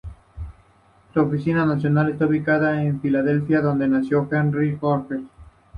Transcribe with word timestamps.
Su 1.13 1.19
oficina 1.21 1.63
nacional 1.63 2.09
está 2.09 2.25
ubicada 2.25 2.81
en 2.81 2.99
Filadelfia, 3.01 3.61
donde 3.61 3.87
nació 3.87 4.27
Henry 4.31 4.75
George. 4.79 5.19